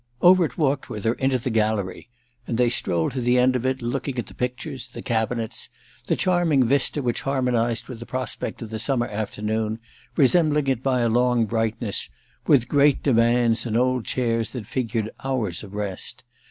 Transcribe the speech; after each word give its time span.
Overt 0.19 0.57
walked 0.57 0.89
with 0.89 1.03
her 1.03 1.13
into 1.13 1.37
the 1.37 1.51
gallery, 1.51 2.09
and 2.47 2.57
they 2.57 2.71
strolled 2.71 3.11
to 3.11 3.21
the 3.21 3.37
end 3.37 3.55
of 3.55 3.67
it, 3.67 3.83
looking 3.83 4.17
at 4.17 4.25
the 4.25 4.33
pictures, 4.33 4.87
the 4.87 5.03
cabinets, 5.03 5.69
the 6.07 6.15
charming 6.15 6.63
vista, 6.65 7.03
which 7.03 7.21
harmonised 7.21 7.87
with 7.87 7.99
the 7.99 8.07
prospect 8.07 8.63
of 8.63 8.71
the 8.71 8.79
summer 8.79 9.05
afternoon, 9.05 9.77
resembling 10.17 10.65
it 10.65 10.81
by 10.81 11.01
a 11.01 11.07
long 11.07 11.45
brightness, 11.45 12.09
with 12.47 12.67
great 12.67 13.03
divans 13.03 13.63
and 13.67 13.77
old 13.77 14.03
chairs 14.05 14.49
that 14.49 14.65
figured 14.65 15.11
hours 15.23 15.63
of 15.63 15.75
rest. 15.75 16.23